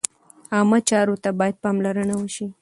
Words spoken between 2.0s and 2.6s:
وشي.